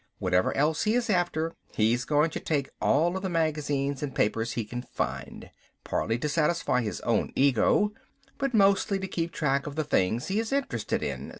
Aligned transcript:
Whatever 0.17 0.57
else 0.57 0.81
he 0.85 0.95
is 0.95 1.11
after, 1.11 1.53
he 1.75 1.93
is 1.93 2.05
going 2.05 2.31
to 2.31 2.39
take 2.39 2.71
all 2.81 3.15
of 3.15 3.21
the 3.21 3.29
magazines 3.29 4.01
and 4.01 4.15
papers 4.15 4.53
he 4.53 4.65
can 4.65 4.81
find. 4.81 5.51
Partly 5.83 6.17
to 6.17 6.27
satisfy 6.27 6.81
his 6.81 7.01
own 7.01 7.31
ego, 7.35 7.93
but 8.39 8.51
mostly 8.55 8.97
to 8.97 9.07
keep 9.07 9.31
track 9.31 9.67
of 9.67 9.75
the 9.75 9.83
things 9.83 10.25
he 10.27 10.39
is 10.39 10.51
interested 10.51 11.03
in. 11.03 11.29